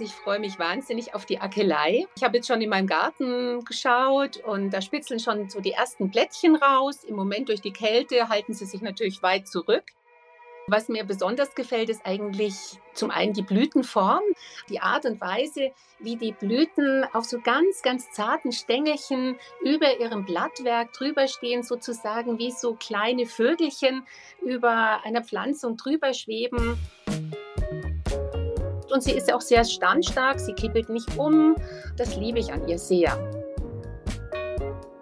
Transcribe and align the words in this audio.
Ich 0.00 0.14
freue 0.14 0.38
mich 0.38 0.58
wahnsinnig 0.58 1.14
auf 1.14 1.26
die 1.26 1.40
Akelei. 1.40 2.06
Ich 2.16 2.24
habe 2.24 2.38
jetzt 2.38 2.48
schon 2.48 2.62
in 2.62 2.70
meinem 2.70 2.86
Garten 2.86 3.62
geschaut 3.64 4.38
und 4.38 4.70
da 4.70 4.80
spitzeln 4.80 5.20
schon 5.20 5.50
so 5.50 5.60
die 5.60 5.72
ersten 5.72 6.10
Blättchen 6.10 6.56
raus. 6.56 7.04
Im 7.04 7.16
Moment 7.16 7.50
durch 7.50 7.60
die 7.60 7.72
Kälte 7.72 8.30
halten 8.30 8.54
sie 8.54 8.64
sich 8.64 8.80
natürlich 8.80 9.22
weit 9.22 9.46
zurück. 9.46 9.84
Was 10.66 10.88
mir 10.88 11.04
besonders 11.04 11.54
gefällt, 11.54 11.88
ist 11.88 12.06
eigentlich 12.06 12.54
zum 12.94 13.10
einen 13.10 13.32
die 13.32 13.42
Blütenform, 13.42 14.22
die 14.68 14.80
Art 14.80 15.04
und 15.04 15.20
Weise, 15.20 15.72
wie 15.98 16.16
die 16.16 16.32
Blüten 16.32 17.04
auf 17.12 17.24
so 17.24 17.40
ganz, 17.40 17.82
ganz 17.82 18.10
zarten 18.12 18.52
Stängelchen 18.52 19.36
über 19.62 19.98
ihrem 19.98 20.24
Blattwerk 20.24 20.92
drüber 20.92 21.26
stehen, 21.26 21.62
sozusagen 21.62 22.38
wie 22.38 22.52
so 22.52 22.74
kleine 22.74 23.26
Vögelchen 23.26 24.06
über 24.42 25.04
einer 25.04 25.24
Pflanzung 25.24 25.76
drüber 25.76 26.14
schweben. 26.14 26.78
Und 28.92 29.02
sie 29.02 29.12
ist 29.12 29.28
ja 29.28 29.36
auch 29.36 29.40
sehr 29.40 29.64
standstark, 29.64 30.40
sie 30.40 30.52
kippelt 30.52 30.88
nicht 30.88 31.16
um. 31.16 31.56
Das 31.96 32.16
liebe 32.16 32.38
ich 32.38 32.52
an 32.52 32.66
ihr 32.68 32.78
sehr. 32.78 33.16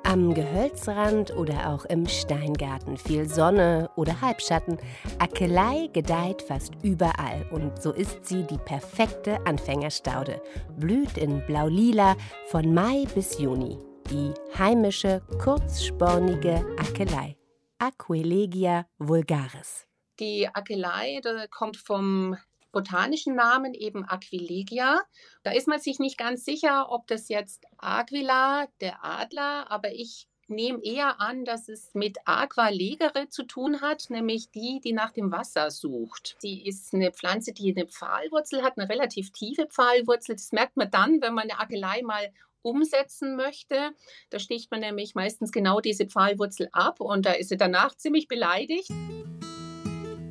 Am 0.05 0.33
Gehölzrand 0.33 1.37
oder 1.37 1.69
auch 1.69 1.85
im 1.85 2.07
Steingarten 2.07 2.97
viel 2.97 3.29
Sonne 3.29 3.91
oder 3.95 4.19
Halbschatten. 4.23 4.79
Akelei 5.19 5.89
gedeiht 5.93 6.41
fast 6.41 6.73
überall 6.83 7.47
und 7.51 7.83
so 7.83 7.93
ist 7.93 8.27
sie 8.27 8.43
die 8.45 8.57
perfekte 8.57 9.39
Anfängerstaude. 9.47 10.41
Blüht 10.79 11.19
in 11.19 11.45
blau-lila 11.45 12.17
von 12.47 12.73
Mai 12.73 13.05
bis 13.15 13.39
Juni. 13.39 13.79
Die 14.11 14.33
heimische, 14.57 15.21
kurzspornige 15.43 16.65
Akelei. 16.79 17.37
Aquilegia 17.79 18.87
vulgaris. 18.99 19.87
Die 20.19 20.49
Akelei 20.51 21.21
kommt 21.51 21.77
vom 21.77 22.35
botanischen 22.73 23.35
Namen 23.35 23.75
eben 23.75 24.05
Aquilegia. 24.05 25.01
Da 25.43 25.53
ist 25.53 25.69
man 25.69 25.81
sich 25.81 25.99
nicht 25.99 26.19
ganz 26.19 26.45
sicher, 26.45 26.91
ob 26.91 27.07
das 27.07 27.29
jetzt 27.29 27.65
Aquila, 27.79 28.69
der 28.81 29.05
Adler, 29.05 29.71
aber 29.71 29.93
ich 29.93 30.29
nehme 30.49 30.83
eher 30.83 31.21
an, 31.21 31.45
dass 31.45 31.69
es 31.69 31.95
mit 31.95 32.17
Aqua 32.25 32.69
legere 32.71 33.29
zu 33.29 33.45
tun 33.45 33.81
hat, 33.81 34.09
nämlich 34.09 34.51
die, 34.51 34.81
die 34.83 34.93
nach 34.93 35.13
dem 35.13 35.31
Wasser 35.31 35.71
sucht. 35.71 36.37
Sie 36.39 36.67
ist 36.67 36.95
eine 36.95 37.13
Pflanze, 37.13 37.53
die 37.53 37.75
eine 37.77 37.87
Pfahlwurzel 37.87 38.63
hat, 38.63 38.79
eine 38.79 38.89
relativ 38.89 39.31
tiefe 39.33 39.67
Pfahlwurzel. 39.67 40.37
Das 40.37 40.53
merkt 40.53 40.77
man 40.77 40.91
dann, 40.91 41.21
wenn 41.21 41.35
man 41.35 41.51
eine 41.51 41.61
Akelei 41.61 42.03
mal 42.03 42.33
umsetzen 42.63 43.37
möchte. 43.37 43.91
Da 44.31 44.39
sticht 44.39 44.71
man 44.71 44.81
nämlich 44.81 45.15
meistens 45.15 45.53
genau 45.53 45.81
diese 45.81 46.07
Pfahlwurzel 46.07 46.69
ab 46.73 47.01
und 47.01 47.27
da 47.27 47.33
ist 47.33 47.51
sie 47.51 47.57
danach 47.57 47.95
ziemlich 47.95 48.29
beleidigt. 48.29 48.91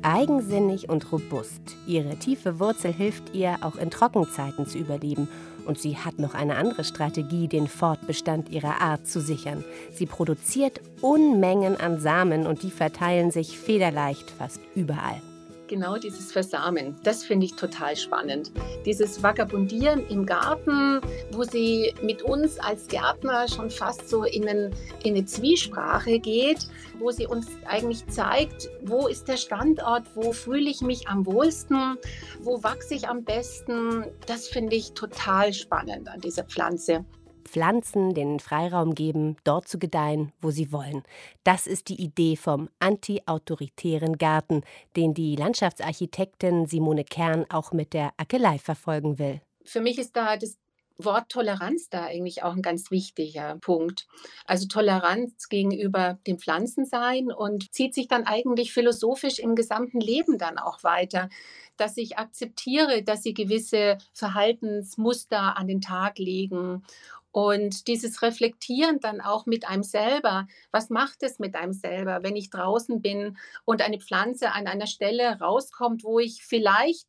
Eigensinnig 0.02 0.88
und 0.88 1.10
robust. 1.12 1.60
Ihre 1.86 2.16
tiefe 2.16 2.60
Wurzel 2.60 2.92
hilft 2.92 3.34
ihr, 3.34 3.58
auch 3.62 3.76
in 3.76 3.90
Trockenzeiten 3.90 4.66
zu 4.66 4.78
überleben. 4.78 5.28
Und 5.66 5.78
sie 5.78 5.96
hat 5.96 6.18
noch 6.18 6.34
eine 6.34 6.56
andere 6.56 6.84
Strategie, 6.84 7.48
den 7.48 7.68
Fortbestand 7.68 8.48
ihrer 8.48 8.80
Art 8.80 9.06
zu 9.06 9.20
sichern. 9.20 9.64
Sie 9.92 10.06
produziert 10.06 10.80
Unmengen 11.02 11.78
an 11.78 12.00
Samen 12.00 12.46
und 12.46 12.62
die 12.62 12.70
verteilen 12.70 13.30
sich 13.30 13.58
federleicht 13.58 14.30
fast 14.30 14.60
überall 14.74 15.20
genau 15.68 15.96
dieses 15.96 16.32
Versamen. 16.32 16.96
Das 17.04 17.22
finde 17.22 17.46
ich 17.46 17.54
total 17.54 17.94
spannend. 17.94 18.50
Dieses 18.84 19.22
Vagabundieren 19.22 20.06
im 20.08 20.26
Garten, 20.26 21.00
wo 21.32 21.44
sie 21.44 21.94
mit 22.02 22.22
uns 22.22 22.58
als 22.58 22.88
Gärtner 22.88 23.46
schon 23.46 23.70
fast 23.70 24.08
so 24.08 24.24
in, 24.24 24.48
einen, 24.48 24.74
in 25.04 25.14
eine 25.14 25.24
Zwiesprache 25.24 26.18
geht, 26.18 26.66
wo 26.98 27.10
sie 27.10 27.26
uns 27.26 27.46
eigentlich 27.66 28.06
zeigt, 28.08 28.68
wo 28.82 29.06
ist 29.06 29.28
der 29.28 29.36
Standort, 29.36 30.04
wo 30.14 30.32
fühle 30.32 30.68
ich 30.68 30.80
mich 30.80 31.06
am 31.06 31.24
wohlsten, 31.26 31.98
wo 32.40 32.62
wachse 32.62 32.94
ich 32.94 33.08
am 33.08 33.22
besten. 33.22 34.06
Das 34.26 34.48
finde 34.48 34.74
ich 34.74 34.92
total 34.92 35.52
spannend 35.52 36.08
an 36.08 36.20
dieser 36.20 36.44
Pflanze. 36.44 37.04
Pflanzen 37.44 38.14
den 38.14 38.40
Freiraum 38.40 38.94
geben, 38.94 39.36
dort 39.44 39.68
zu 39.68 39.78
gedeihen, 39.78 40.32
wo 40.40 40.50
sie 40.50 40.72
wollen. 40.72 41.02
Das 41.44 41.66
ist 41.66 41.88
die 41.88 42.00
Idee 42.00 42.36
vom 42.36 42.68
anti-autoritären 42.78 44.18
Garten, 44.18 44.62
den 44.96 45.14
die 45.14 45.36
Landschaftsarchitektin 45.36 46.66
Simone 46.66 47.04
Kern 47.04 47.46
auch 47.50 47.72
mit 47.72 47.92
der 47.92 48.12
Akelei 48.16 48.58
verfolgen 48.58 49.18
will. 49.18 49.40
Für 49.64 49.80
mich 49.80 49.98
ist 49.98 50.16
da 50.16 50.36
das 50.36 50.58
Wort 50.98 51.28
Toleranz 51.28 51.88
da 51.90 52.06
eigentlich 52.06 52.42
auch 52.42 52.54
ein 52.54 52.62
ganz 52.62 52.90
wichtiger 52.90 53.56
Punkt. 53.60 54.08
Also 54.44 54.66
Toleranz 54.66 55.48
gegenüber 55.48 56.18
dem 56.26 56.38
Pflanzensein 56.38 57.30
und 57.30 57.72
zieht 57.72 57.94
sich 57.94 58.08
dann 58.08 58.26
eigentlich 58.26 58.72
philosophisch 58.72 59.38
im 59.38 59.54
gesamten 59.54 60.00
Leben 60.00 60.38
dann 60.38 60.58
auch 60.58 60.82
weiter, 60.82 61.28
dass 61.76 61.96
ich 61.96 62.18
akzeptiere, 62.18 63.04
dass 63.04 63.22
sie 63.22 63.32
gewisse 63.32 63.98
Verhaltensmuster 64.12 65.56
an 65.56 65.68
den 65.68 65.80
Tag 65.80 66.18
legen 66.18 66.82
und 67.30 67.86
dieses 67.88 68.22
Reflektieren 68.22 69.00
dann 69.00 69.20
auch 69.20 69.46
mit 69.46 69.68
einem 69.68 69.82
selber, 69.82 70.46
was 70.72 70.90
macht 70.90 71.22
es 71.22 71.38
mit 71.38 71.54
einem 71.54 71.72
selber, 71.72 72.22
wenn 72.22 72.36
ich 72.36 72.50
draußen 72.50 73.02
bin 73.02 73.36
und 73.64 73.82
eine 73.82 74.00
Pflanze 74.00 74.52
an 74.52 74.66
einer 74.66 74.86
Stelle 74.86 75.38
rauskommt, 75.38 76.04
wo 76.04 76.18
ich 76.18 76.42
vielleicht 76.42 77.06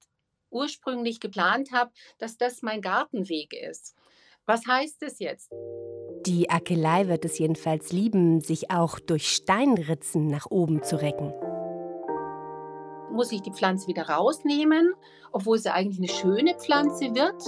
ursprünglich 0.51 1.19
geplant 1.19 1.71
habe, 1.71 1.91
dass 2.17 2.37
das 2.37 2.61
mein 2.61 2.81
Gartenweg 2.81 3.53
ist. 3.53 3.95
Was 4.45 4.65
heißt 4.65 5.03
es 5.03 5.19
jetzt? 5.19 5.51
Die 6.25 6.49
Akelei 6.49 7.07
wird 7.07 7.23
es 7.23 7.37
jedenfalls 7.37 7.91
lieben, 7.91 8.41
sich 8.41 8.71
auch 8.71 8.99
durch 8.99 9.29
Steinritzen 9.29 10.27
nach 10.27 10.47
oben 10.49 10.83
zu 10.83 10.99
recken. 10.99 11.33
Muss 13.11 13.31
ich 13.31 13.41
die 13.41 13.51
Pflanze 13.51 13.87
wieder 13.87 14.09
rausnehmen, 14.09 14.93
obwohl 15.31 15.59
sie 15.59 15.71
eigentlich 15.71 15.99
eine 15.99 16.07
schöne 16.07 16.55
Pflanze 16.55 17.13
wird? 17.15 17.41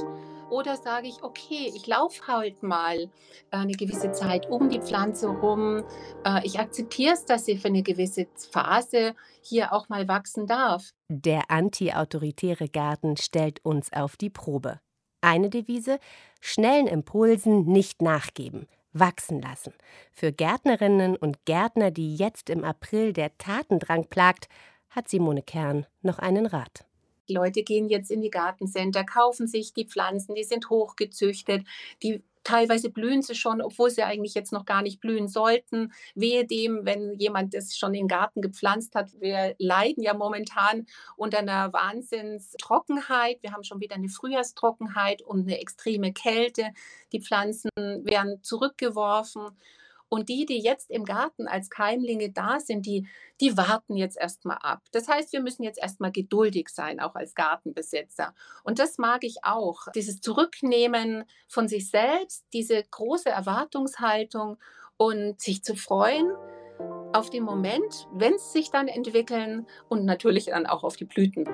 Oder 0.52 0.76
sage 0.76 1.08
ich, 1.08 1.24
okay, 1.24 1.72
ich 1.74 1.88
laufe 1.88 2.28
halt 2.28 2.62
mal 2.62 2.98
äh, 2.98 3.10
eine 3.52 3.72
gewisse 3.72 4.12
Zeit 4.12 4.50
um 4.50 4.70
die 4.70 4.82
Pflanze 4.82 5.30
rum. 5.30 5.86
Äh, 6.26 6.46
ich 6.46 6.60
akzeptiere 6.60 7.14
es, 7.14 7.24
dass 7.24 7.46
sie 7.46 7.58
für 7.58 7.70
eine 7.70 7.84
gewisse 7.84 8.28
Phase 8.52 9.16
hier 9.42 9.72
auch 9.72 9.88
mal 9.88 10.10
wachsen 10.10 10.48
darf. 10.48 10.92
Der 11.08 11.50
anti-autoritäre 11.50 12.68
Garten 12.68 13.16
stellt 13.16 13.64
uns 13.64 13.94
auf 13.94 14.18
die 14.18 14.30
Probe. 14.30 14.82
Eine 15.22 15.50
Devise: 15.50 16.00
schnellen 16.42 16.88
Impulsen 16.88 17.64
nicht 17.64 18.02
nachgeben, 18.02 18.68
wachsen 18.92 19.42
lassen. 19.42 19.74
Für 20.12 20.34
Gärtnerinnen 20.34 21.16
und 21.16 21.46
Gärtner, 21.46 21.92
die 21.92 22.18
jetzt 22.18 22.50
im 22.50 22.66
April 22.66 23.14
der 23.14 23.38
Tatendrang 23.38 24.10
plagt, 24.10 24.50
hat 24.90 25.08
Simone 25.08 25.44
Kern 25.44 25.86
noch 26.02 26.20
einen 26.20 26.46
Rat. 26.46 26.86
Leute 27.34 27.64
gehen 27.64 27.90
jetzt 27.90 28.12
in 28.12 28.22
die 28.22 28.30
Gartencenter, 28.30 29.04
kaufen 29.04 29.48
sich 29.48 29.74
die 29.74 29.86
Pflanzen, 29.86 30.36
die 30.36 30.44
sind 30.44 30.70
hochgezüchtet, 30.70 31.66
die 32.04 32.24
Teilweise 32.44 32.90
blühen 32.90 33.22
sie 33.22 33.36
schon, 33.36 33.62
obwohl 33.62 33.92
sie 33.92 34.02
eigentlich 34.02 34.34
jetzt 34.34 34.52
noch 34.52 34.66
gar 34.66 34.82
nicht 34.82 35.00
blühen 35.00 35.28
sollten. 35.28 35.94
Wehe 36.16 36.46
dem, 36.46 36.86
wenn 36.86 37.14
jemand 37.20 37.54
das 37.54 37.78
schon 37.78 37.94
in 37.94 38.02
den 38.02 38.08
Garten 38.08 38.42
gepflanzt 38.42 38.96
hat. 38.96 39.12
Wir 39.20 39.56
leiden 39.60 40.02
ja 40.02 40.16
momentan 40.16 40.88
unter 41.18 41.40
einer 41.40 41.72
Wahnsinnstrockenheit. 41.72 43.44
Wir 43.44 43.52
haben 43.52 43.64
schon 43.64 43.80
wieder 43.80 43.96
eine 43.96 44.10
Frühjahrstrockenheit 44.10 45.22
und 45.22 45.42
eine 45.42 45.60
extreme 45.60 46.14
Kälte. 46.14 46.72
Die 47.12 47.22
Pflanzen 47.22 47.70
werden 47.78 48.42
zurückgeworfen. 48.42 49.52
Und 50.14 50.28
die, 50.28 50.46
die 50.46 50.60
jetzt 50.60 50.92
im 50.92 51.06
Garten 51.06 51.48
als 51.48 51.70
Keimlinge 51.70 52.32
da 52.32 52.60
sind, 52.60 52.86
die, 52.86 53.08
die 53.40 53.56
warten 53.56 53.96
jetzt 53.96 54.18
erstmal 54.18 54.58
ab. 54.58 54.82
Das 54.92 55.08
heißt, 55.08 55.32
wir 55.32 55.42
müssen 55.42 55.64
jetzt 55.64 55.80
erstmal 55.82 56.12
geduldig 56.12 56.68
sein, 56.68 57.00
auch 57.00 57.16
als 57.16 57.34
Gartenbesitzer. 57.34 58.36
Und 58.66 58.78
das 58.78 58.98
mag 58.98 59.24
ich 59.24 59.38
auch. 59.44 59.88
Dieses 59.96 60.20
Zurücknehmen 60.20 61.24
von 61.48 61.70
sich 61.70 61.90
selbst, 61.90 62.46
diese 62.52 62.84
große 62.84 63.30
Erwartungshaltung 63.30 64.58
und 64.98 65.40
sich 65.40 65.64
zu 65.64 65.78
freuen 65.78 66.30
auf 67.14 67.30
den 67.30 67.44
Moment, 67.44 68.10
wenn 68.14 68.34
es 68.34 68.52
sich 68.52 68.70
dann 68.70 68.90
entwickeln 68.90 69.66
und 69.88 70.04
natürlich 70.04 70.48
dann 70.48 70.66
auch 70.66 70.84
auf 70.84 70.98
die 70.98 71.06
Blüten. 71.06 71.48